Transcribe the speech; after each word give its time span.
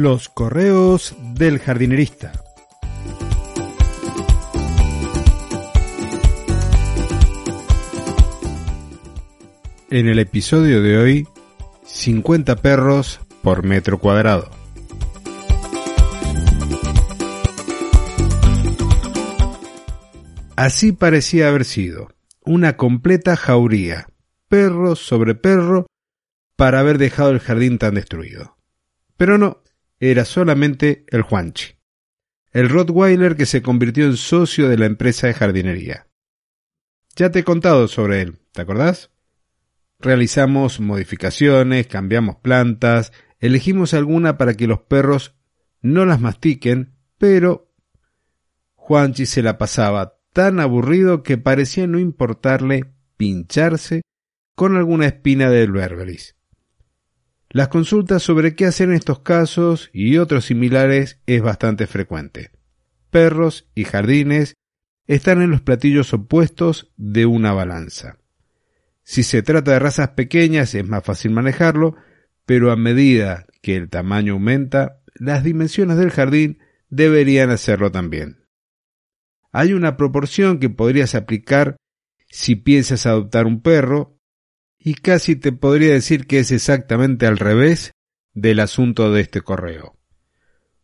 Los 0.00 0.28
correos 0.28 1.16
del 1.34 1.58
jardinerista. 1.58 2.30
En 9.90 10.06
el 10.06 10.20
episodio 10.20 10.80
de 10.82 10.98
hoy, 10.98 11.28
50 11.84 12.54
perros 12.62 13.18
por 13.42 13.64
metro 13.64 13.98
cuadrado. 13.98 14.48
Así 20.54 20.92
parecía 20.92 21.48
haber 21.48 21.64
sido, 21.64 22.06
una 22.44 22.76
completa 22.76 23.34
jauría, 23.34 24.06
perro 24.46 24.94
sobre 24.94 25.34
perro, 25.34 25.88
para 26.54 26.78
haber 26.78 26.98
dejado 26.98 27.30
el 27.30 27.40
jardín 27.40 27.78
tan 27.78 27.96
destruido. 27.96 28.56
Pero 29.16 29.36
no, 29.38 29.60
era 30.00 30.24
solamente 30.24 31.04
el 31.08 31.22
Juanchi, 31.22 31.74
el 32.52 32.68
Rottweiler 32.68 33.36
que 33.36 33.46
se 33.46 33.62
convirtió 33.62 34.06
en 34.06 34.16
socio 34.16 34.68
de 34.68 34.78
la 34.78 34.86
empresa 34.86 35.26
de 35.26 35.34
jardinería. 35.34 36.06
Ya 37.16 37.30
te 37.30 37.40
he 37.40 37.44
contado 37.44 37.88
sobre 37.88 38.22
él, 38.22 38.38
¿te 38.52 38.62
acordás? 38.62 39.10
Realizamos 39.98 40.78
modificaciones, 40.78 41.88
cambiamos 41.88 42.36
plantas, 42.36 43.12
elegimos 43.40 43.94
alguna 43.94 44.38
para 44.38 44.54
que 44.54 44.68
los 44.68 44.80
perros 44.80 45.34
no 45.80 46.04
las 46.04 46.20
mastiquen, 46.20 46.94
pero 47.18 47.72
Juanchi 48.74 49.26
se 49.26 49.42
la 49.42 49.58
pasaba 49.58 50.18
tan 50.32 50.60
aburrido 50.60 51.22
que 51.22 51.38
parecía 51.38 51.86
no 51.86 51.98
importarle 51.98 52.94
pincharse 53.16 54.02
con 54.54 54.76
alguna 54.76 55.06
espina 55.06 55.50
del 55.50 55.72
berberis. 55.72 56.37
Las 57.50 57.68
consultas 57.68 58.22
sobre 58.22 58.54
qué 58.54 58.66
hacer 58.66 58.88
en 58.88 58.94
estos 58.94 59.20
casos 59.20 59.88
y 59.92 60.18
otros 60.18 60.44
similares 60.44 61.20
es 61.26 61.40
bastante 61.40 61.86
frecuente. 61.86 62.50
Perros 63.10 63.68
y 63.74 63.84
jardines 63.84 64.54
están 65.06 65.40
en 65.40 65.50
los 65.50 65.62
platillos 65.62 66.12
opuestos 66.12 66.92
de 66.98 67.24
una 67.24 67.54
balanza. 67.54 68.18
Si 69.02 69.22
se 69.22 69.42
trata 69.42 69.72
de 69.72 69.78
razas 69.78 70.10
pequeñas 70.10 70.74
es 70.74 70.86
más 70.86 71.02
fácil 71.02 71.30
manejarlo, 71.30 71.96
pero 72.44 72.70
a 72.70 72.76
medida 72.76 73.46
que 73.62 73.76
el 73.76 73.88
tamaño 73.88 74.34
aumenta, 74.34 75.00
las 75.14 75.42
dimensiones 75.42 75.96
del 75.96 76.10
jardín 76.10 76.58
deberían 76.90 77.48
hacerlo 77.48 77.90
también. 77.90 78.44
Hay 79.52 79.72
una 79.72 79.96
proporción 79.96 80.58
que 80.58 80.68
podrías 80.68 81.14
aplicar 81.14 81.78
si 82.28 82.56
piensas 82.56 83.06
adoptar 83.06 83.46
un 83.46 83.62
perro 83.62 84.17
y 84.78 84.94
casi 84.94 85.36
te 85.36 85.52
podría 85.52 85.92
decir 85.92 86.26
que 86.26 86.38
es 86.38 86.50
exactamente 86.50 87.26
al 87.26 87.38
revés 87.38 87.92
del 88.32 88.60
asunto 88.60 89.12
de 89.12 89.22
este 89.22 89.40
correo. 89.40 89.96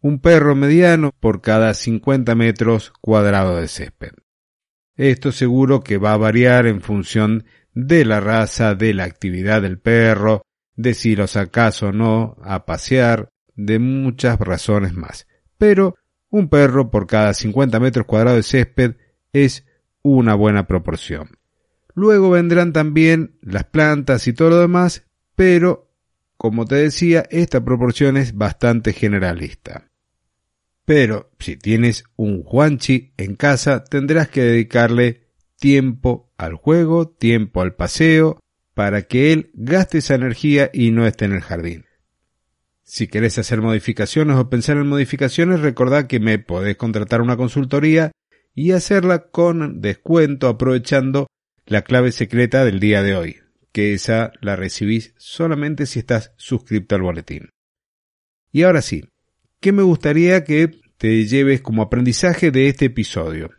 Un 0.00 0.20
perro 0.20 0.54
mediano 0.54 1.12
por 1.18 1.40
cada 1.40 1.74
50 1.74 2.34
metros 2.34 2.92
cuadrados 3.00 3.60
de 3.60 3.68
césped. 3.68 4.12
Esto 4.94 5.32
seguro 5.32 5.80
que 5.80 5.98
va 5.98 6.12
a 6.12 6.18
variar 6.18 6.66
en 6.66 6.80
función 6.80 7.44
de 7.72 8.04
la 8.04 8.20
raza, 8.20 8.74
de 8.74 8.94
la 8.94 9.04
actividad 9.04 9.62
del 9.62 9.78
perro, 9.78 10.42
de 10.74 10.94
si 10.94 11.16
lo 11.16 11.26
sacas 11.26 11.82
o 11.82 11.92
no 11.92 12.36
a 12.42 12.64
pasear, 12.64 13.30
de 13.54 13.78
muchas 13.78 14.38
razones 14.38 14.94
más. 14.94 15.26
Pero 15.56 15.96
un 16.30 16.48
perro 16.48 16.90
por 16.90 17.06
cada 17.06 17.34
50 17.34 17.80
metros 17.80 18.06
cuadrados 18.06 18.38
de 18.38 18.42
césped 18.42 18.96
es 19.32 19.66
una 20.02 20.34
buena 20.34 20.66
proporción. 20.66 21.37
Luego 21.98 22.30
vendrán 22.30 22.72
también 22.72 23.32
las 23.42 23.64
plantas 23.64 24.28
y 24.28 24.32
todo 24.32 24.50
lo 24.50 24.60
demás, 24.60 25.04
pero, 25.34 25.90
como 26.36 26.64
te 26.64 26.76
decía, 26.76 27.24
esta 27.28 27.64
proporción 27.64 28.16
es 28.16 28.36
bastante 28.36 28.92
generalista. 28.92 29.90
Pero 30.84 31.32
si 31.40 31.56
tienes 31.56 32.04
un 32.14 32.44
Juanchi 32.44 33.14
en 33.16 33.34
casa, 33.34 33.82
tendrás 33.82 34.28
que 34.28 34.42
dedicarle 34.42 35.26
tiempo 35.58 36.32
al 36.38 36.54
juego, 36.54 37.08
tiempo 37.08 37.62
al 37.62 37.74
paseo, 37.74 38.38
para 38.74 39.02
que 39.02 39.32
él 39.32 39.50
gaste 39.54 39.98
esa 39.98 40.14
energía 40.14 40.70
y 40.72 40.92
no 40.92 41.04
esté 41.04 41.24
en 41.24 41.32
el 41.32 41.40
jardín. 41.40 41.84
Si 42.84 43.08
querés 43.08 43.38
hacer 43.38 43.60
modificaciones 43.60 44.36
o 44.36 44.48
pensar 44.48 44.76
en 44.76 44.86
modificaciones, 44.86 45.62
recordad 45.62 46.06
que 46.06 46.20
me 46.20 46.38
podés 46.38 46.76
contratar 46.76 47.22
una 47.22 47.36
consultoría 47.36 48.12
y 48.54 48.70
hacerla 48.70 49.30
con 49.32 49.80
descuento 49.80 50.46
aprovechando 50.46 51.26
la 51.68 51.82
clave 51.82 52.12
secreta 52.12 52.64
del 52.64 52.80
día 52.80 53.02
de 53.02 53.14
hoy, 53.14 53.36
que 53.72 53.92
esa 53.92 54.32
la 54.40 54.56
recibís 54.56 55.14
solamente 55.18 55.86
si 55.86 55.98
estás 55.98 56.32
suscrito 56.36 56.94
al 56.94 57.02
boletín. 57.02 57.50
Y 58.50 58.62
ahora 58.62 58.80
sí, 58.80 59.04
¿qué 59.60 59.72
me 59.72 59.82
gustaría 59.82 60.44
que 60.44 60.70
te 60.96 61.26
lleves 61.26 61.60
como 61.60 61.82
aprendizaje 61.82 62.50
de 62.50 62.68
este 62.68 62.86
episodio? 62.86 63.50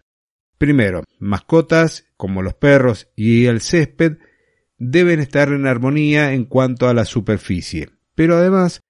Primero, 0.58 1.03
mascotas 1.19 2.08
como 2.18 2.42
los 2.42 2.56
perros 2.56 3.09
y 3.16 3.46
el 3.46 3.62
césped 3.62 4.18
deben 4.78 5.19
estar 5.19 5.50
en 5.50 5.68
armonía 5.68 6.34
en 6.34 6.46
cuanto 6.46 6.90
a 6.90 6.94
la 6.94 7.06
superficie, 7.06 7.90
pero 8.16 8.38
además 8.38 8.81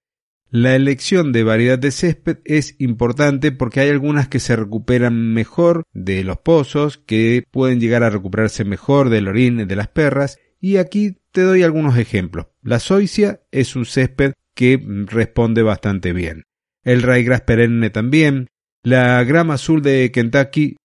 la 0.52 0.76
elección 0.76 1.32
de 1.32 1.44
variedad 1.44 1.78
de 1.78 1.92
césped 1.92 2.38
es 2.44 2.76
importante 2.80 3.52
porque 3.52 3.82
hay 3.82 3.90
algunas 3.90 4.28
que 4.28 4.40
se 4.40 4.56
recuperan 4.56 5.34
mejor 5.34 5.84
de 5.94 6.24
los 6.24 6.38
pozos, 6.38 6.98
que 6.98 7.44
pueden 7.52 7.80
llegar 7.80 8.04
a 8.04 8.10
recuperarse 8.10 8.66
mejor 8.66 9.10
del 9.10 9.28
orín 9.28 9.68
de 9.68 9.76
las 9.76 9.90
perras, 9.90 10.40
y 10.60 10.78
aquí 10.78 11.18
te 11.32 11.42
doy 11.42 11.64
algunos 11.64 11.98
ejemplos. 11.98 12.48
La 12.64 12.80
zoysia 12.80 13.42
es 13.52 13.76
un 13.76 13.86
césped 13.86 14.34
que 14.56 14.82
responde 15.06 15.62
bastante 15.62 16.14
bien. 16.14 16.44
El 16.84 17.04
raygrass 17.04 17.42
perenne 17.42 17.90
también, 17.92 18.50
la 18.84 19.24
grama 19.24 19.56
azul 19.56 19.82
de 19.82 20.12
Kentucky, 20.12 20.78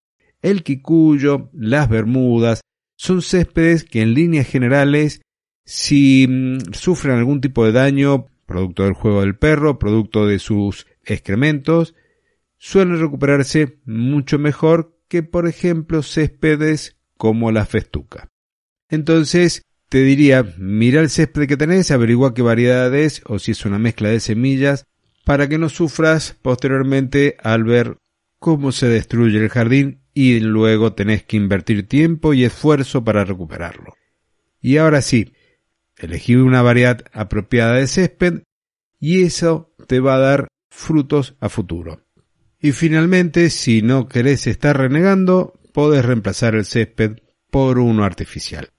el 0.43 0.63
quicuyo, 0.63 1.51
las 1.55 1.89
bermudas, 1.89 2.61
son 2.97 3.23
céspedes 3.23 3.85
que 3.85 4.03
en 4.03 4.15
líneas 4.15 4.47
generales 4.47 5.23
si 5.65 6.27
mm, 6.29 6.73
sufren 6.73 7.17
algún 7.17 7.41
tipo 7.41 7.65
de 7.65 7.73
daño 7.73 8.27
producto 8.47 8.85
del 8.85 8.95
juego 8.95 9.21
del 9.21 9.37
perro, 9.37 9.79
producto 9.79 10.27
de 10.27 10.39
sus 10.39 10.87
excrementos, 11.05 11.95
suelen 12.59 13.01
recuperarse 13.01 13.79
mucho 13.85 14.39
mejor 14.39 14.99
que, 15.09 15.23
por 15.23 15.47
ejemplo, 15.47 16.03
céspedes 16.03 16.97
como 17.17 17.53
la 17.53 17.67
festuca. 17.67 18.29
Entonces, 18.89 19.63
te 19.89 20.03
diría, 20.03 20.55
mira 20.59 21.01
el 21.01 21.11
césped 21.11 21.47
que 21.47 21.57
tenés, 21.57 21.91
averigua 21.91 22.35
qué 22.35 22.43
variedad 22.43 22.95
es 22.95 23.23
o 23.27 23.39
si 23.39 23.53
es 23.53 23.65
una 23.65 23.79
mezcla 23.79 24.09
de 24.09 24.21
semillas, 24.21 24.87
para 25.25 25.49
que 25.49 25.59
no 25.59 25.69
sufras 25.69 26.37
posteriormente 26.43 27.37
al 27.43 27.65
ver 27.65 27.97
cómo 28.39 28.73
se 28.73 28.89
destruye 28.89 29.39
el 29.39 29.49
jardín 29.49 30.03
y 30.13 30.41
luego 30.41 30.93
tenés 30.95 31.23
que 31.25 31.37
invertir 31.37 31.89
tiempo 31.89 32.35
y 32.35 32.45
esfuerzo 32.45 33.05
para 33.05 33.25
recuperarlo. 33.25 33.95
Y 34.61 34.77
ahora 34.77 35.03
sí, 35.03 35.33
Elegí 36.05 36.35
una 36.37 36.63
variedad 36.63 37.05
apropiada 37.13 37.75
de 37.75 37.87
césped 37.87 38.43
y 39.01 39.23
eso 39.23 39.75
te 39.87 40.01
va 40.01 40.17
a 40.17 40.19
dar 40.19 40.49
frutos 40.71 41.35
a 41.41 41.49
futuro. 41.49 42.01
Y 42.61 42.73
finalmente, 42.73 43.51
si 43.51 43.83
no 43.83 44.09
querés 44.09 44.47
estar 44.47 44.79
renegando, 44.79 45.61
podés 45.73 46.05
reemplazar 46.05 46.55
el 46.55 46.65
césped 46.65 47.19
por 47.51 47.79
uno 47.79 48.05
artificial. 48.05 48.71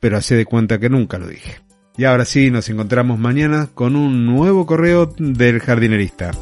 Pero 0.00 0.18
hace 0.18 0.34
de 0.34 0.44
cuenta 0.44 0.78
que 0.78 0.90
nunca 0.90 1.18
lo 1.18 1.26
dije. 1.26 1.60
Y 1.96 2.04
ahora 2.04 2.24
sí, 2.24 2.50
nos 2.50 2.68
encontramos 2.68 3.18
mañana 3.18 3.70
con 3.72 3.96
un 3.96 4.26
nuevo 4.26 4.66
correo 4.66 5.14
del 5.18 5.60
jardinerista. 5.60 6.32